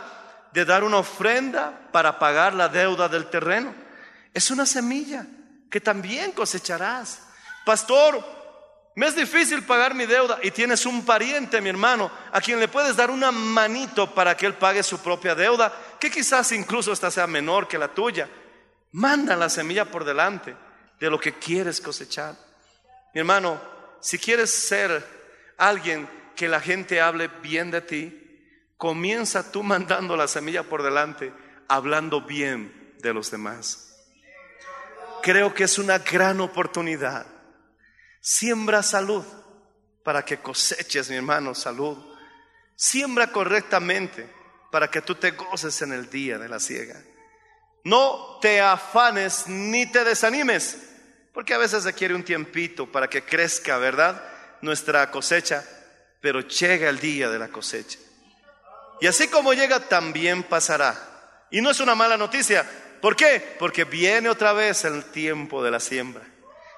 [0.53, 3.75] de dar una ofrenda para pagar la deuda del terreno.
[4.35, 5.27] Es una semilla
[5.71, 7.23] que también cosecharás.
[7.65, 8.23] Pastor,
[8.95, 12.69] me es difícil pagar mi deuda y tienes un pariente, mi hermano, a quien le
[12.69, 17.11] puedes dar una manito para que él pague su propia deuda, que quizás incluso esta
[17.11, 18.29] sea menor que la tuya.
[18.93, 20.55] Manda la semilla por delante
[21.01, 22.48] de lo que quieres cosechar.
[23.15, 23.61] Mi hermano,
[24.01, 25.05] si quieres ser
[25.57, 31.33] alguien que la gente hable bien de ti, comienza tú mandando la semilla por delante,
[31.69, 33.85] hablando bien de los demás.
[35.23, 37.27] Creo que es una gran oportunidad.
[38.21, 39.25] Siembra salud
[40.03, 41.99] para que coseches, mi hermano, salud.
[42.77, 44.29] Siembra correctamente
[44.71, 47.03] para que tú te goces en el día de la siega.
[47.85, 50.79] No te afanes ni te desanimes,
[51.39, 54.21] porque a veces se quiere un tiempito para que crezca, ¿verdad?
[54.61, 55.65] Nuestra cosecha,
[56.21, 58.01] pero llega el día de la cosecha.
[59.01, 60.97] Y así como llega, también pasará.
[61.53, 62.69] Y no es una mala noticia.
[63.01, 63.55] ¿Por qué?
[63.57, 66.25] Porque viene otra vez el tiempo de la siembra.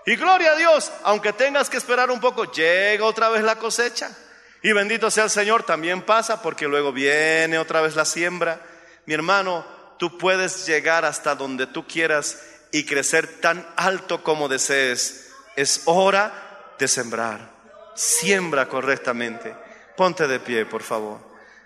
[0.05, 4.15] Y gloria a Dios, aunque tengas que esperar un poco, llega otra vez la cosecha.
[4.63, 8.61] Y bendito sea el Señor, también pasa porque luego viene otra vez la siembra.
[9.07, 9.65] Mi hermano,
[9.99, 15.33] tú puedes llegar hasta donde tú quieras y crecer tan alto como desees.
[15.57, 17.51] Es hora de sembrar.
[17.95, 19.55] Siembra correctamente.
[19.97, 21.21] Ponte de pie, por favor.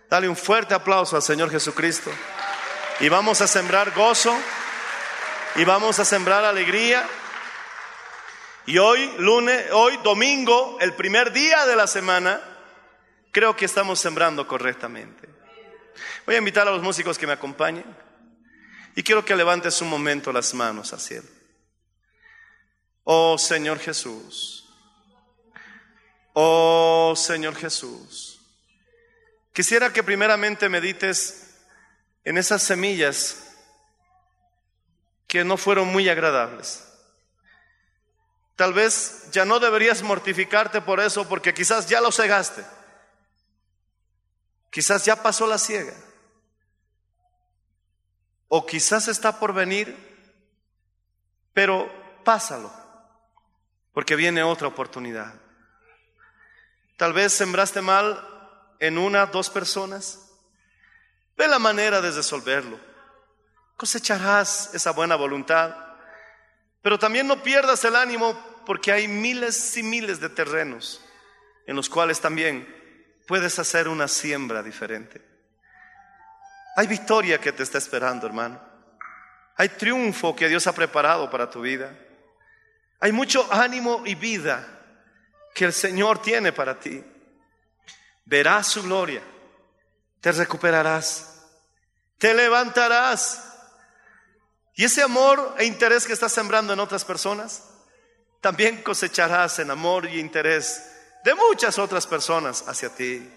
[0.09, 2.11] Dale un fuerte aplauso al Señor Jesucristo.
[3.01, 4.35] Y vamos a sembrar gozo.
[5.57, 7.07] Y vamos a sembrar alegría.
[8.67, 12.41] Y hoy, lunes, hoy, domingo, el primer día de la semana,
[13.31, 15.29] creo que estamos sembrando correctamente.
[16.25, 17.85] Voy a invitar a los músicos que me acompañen.
[18.97, 21.29] Y quiero que levantes un momento las manos al cielo.
[23.05, 24.69] Oh Señor Jesús.
[26.33, 28.41] Oh Señor Jesús.
[29.53, 31.55] Quisiera que primeramente medites
[32.25, 33.57] en esas semillas
[35.27, 36.85] que no fueron muy agradables.
[38.57, 42.65] Tal vez ya no deberías mortificarte por eso porque quizás ya lo cegaste.
[44.71, 45.95] Quizás ya pasó la ciega.
[48.57, 49.97] O quizás está por venir,
[51.53, 51.91] pero
[52.23, 52.73] pásalo,
[53.93, 55.35] porque viene otra oportunidad.
[56.97, 58.25] Tal vez sembraste mal
[58.79, 60.31] en una, dos personas.
[61.37, 62.79] Ve la manera de resolverlo.
[63.77, 65.75] Cosecharás esa buena voluntad.
[66.81, 71.05] Pero también no pierdas el ánimo porque hay miles y miles de terrenos
[71.67, 72.69] en los cuales también
[73.27, 75.34] puedes hacer una siembra diferente.
[76.77, 78.61] Hay victoria que te está esperando, hermano.
[79.57, 81.97] Hay triunfo que Dios ha preparado para tu vida.
[83.01, 84.67] Hay mucho ánimo y vida
[85.55, 87.05] que el Señor tiene para ti.
[88.25, 89.23] Verás su gloria,
[90.21, 91.45] te recuperarás,
[92.19, 93.53] te levantarás.
[94.75, 97.63] Y ese amor e interés que estás sembrando en otras personas,
[98.41, 100.91] también cosecharás en amor y interés
[101.25, 103.31] de muchas otras personas hacia ti.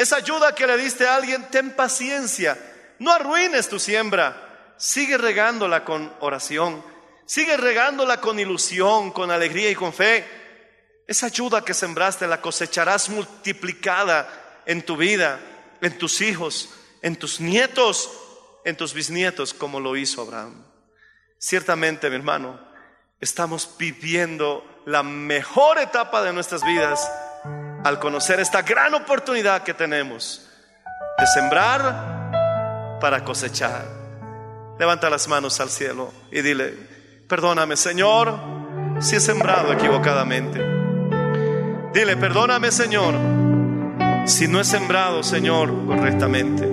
[0.00, 2.56] Esa ayuda que le diste a alguien, ten paciencia.
[3.00, 4.72] No arruines tu siembra.
[4.78, 6.82] Sigue regándola con oración.
[7.26, 10.26] Sigue regándola con ilusión, con alegría y con fe.
[11.06, 15.38] Esa ayuda que sembraste la cosecharás multiplicada en tu vida,
[15.82, 16.70] en tus hijos,
[17.02, 18.10] en tus nietos,
[18.64, 20.64] en tus bisnietos, como lo hizo Abraham.
[21.36, 22.58] Ciertamente, mi hermano,
[23.20, 27.06] estamos viviendo la mejor etapa de nuestras vidas
[27.84, 30.46] al conocer esta gran oportunidad que tenemos
[31.18, 33.84] de sembrar para cosechar.
[34.78, 36.74] Levanta las manos al cielo y dile,
[37.28, 38.38] perdóname Señor
[39.00, 40.60] si he sembrado equivocadamente.
[41.92, 43.14] Dile, perdóname Señor
[44.26, 46.64] si no he sembrado, Señor, correctamente.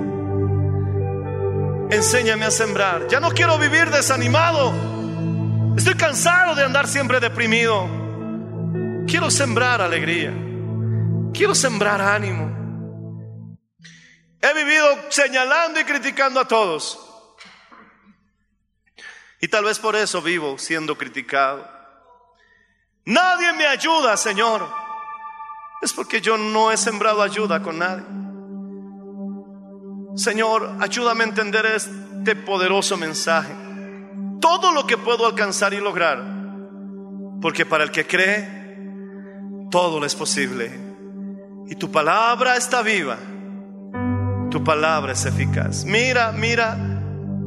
[1.90, 3.08] Enséñame a sembrar.
[3.08, 4.74] Ya no quiero vivir desanimado.
[5.78, 7.88] Estoy cansado de andar siempre deprimido.
[9.08, 10.47] Quiero sembrar alegría.
[11.34, 12.68] Quiero sembrar ánimo.
[14.42, 17.00] He vivido señalando y criticando a todos.
[19.40, 21.68] Y tal vez por eso vivo siendo criticado.
[23.06, 24.68] Nadie me ayuda, Señor.
[25.82, 28.04] Es porque yo no he sembrado ayuda con nadie.
[30.16, 33.54] Señor, ayúdame a entender este poderoso mensaje.
[34.42, 36.24] Todo lo que puedo alcanzar y lograr.
[37.42, 38.50] Porque para el que cree,
[39.70, 40.87] todo le es posible.
[41.70, 43.18] Y tu palabra está viva.
[44.50, 45.84] Tu palabra es eficaz.
[45.84, 46.78] Mira, mira,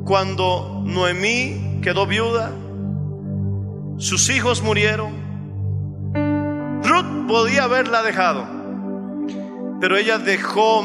[0.04, 2.50] cuando Noemí quedó viuda,
[3.98, 5.12] sus hijos murieron.
[6.82, 8.46] Ruth podía haberla dejado,
[9.80, 10.80] pero ella dejó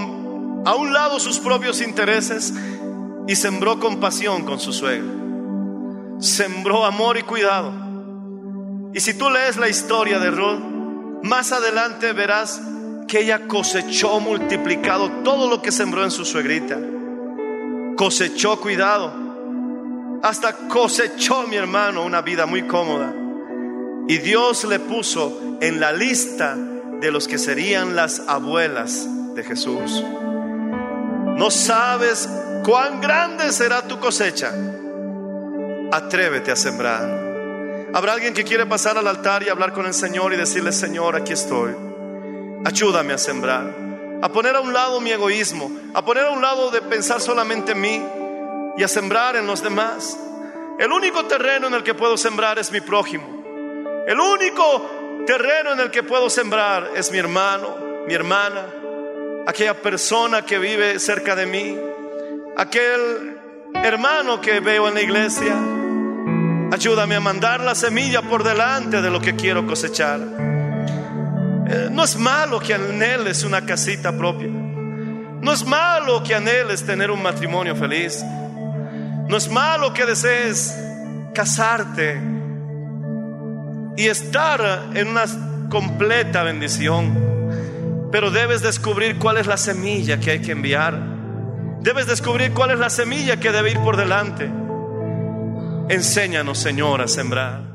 [0.65, 2.53] a un lado sus propios intereses
[3.27, 5.11] y sembró compasión con su suegra.
[6.19, 7.73] Sembró amor y cuidado.
[8.93, 10.61] Y si tú lees la historia de Ruth,
[11.23, 12.61] más adelante verás
[13.07, 16.77] que ella cosechó multiplicado todo lo que sembró en su suegrita.
[17.95, 19.13] Cosechó cuidado.
[20.23, 23.13] Hasta cosechó, mi hermano, una vida muy cómoda.
[24.07, 30.03] Y Dios le puso en la lista de los que serían las abuelas de Jesús.
[31.37, 32.29] No sabes
[32.63, 34.51] cuán grande será tu cosecha.
[35.91, 37.25] Atrévete a sembrar.
[37.93, 41.15] Habrá alguien que quiere pasar al altar y hablar con el Señor y decirle, Señor,
[41.15, 41.84] aquí estoy.
[42.65, 43.75] Ayúdame a sembrar,
[44.23, 47.73] a poner a un lado mi egoísmo, a poner a un lado de pensar solamente
[47.73, 48.03] en mí
[48.75, 50.17] y a sembrar en los demás.
[50.79, 53.43] El único terreno en el que puedo sembrar es mi prójimo.
[54.07, 58.65] El único terreno en el que puedo sembrar es mi hermano, mi hermana,
[59.45, 61.77] aquella persona que vive cerca de mí,
[62.57, 63.37] aquel
[63.75, 65.55] hermano que veo en la iglesia.
[66.71, 70.54] Ayúdame a mandar la semilla por delante de lo que quiero cosechar.
[71.67, 74.49] Eh, no es malo que anheles una casita propia.
[74.49, 78.23] No es malo que anheles tener un matrimonio feliz.
[79.27, 80.77] No es malo que desees
[81.33, 82.21] casarte
[83.97, 85.25] y estar en una
[85.69, 88.09] completa bendición.
[88.11, 90.99] Pero debes descubrir cuál es la semilla que hay que enviar.
[91.81, 94.49] Debes descubrir cuál es la semilla que debe ir por delante.
[95.89, 97.74] Enséñanos, Señor, a sembrar.